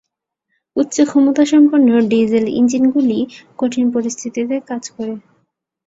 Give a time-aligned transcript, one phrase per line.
[0.75, 3.19] উচ্চ-ক্ষমতা সম্পন্ন ডিজেল ইঞ্জিনগুলি
[3.59, 5.13] কঠিন পরিস্থিতিতে কাজ করে।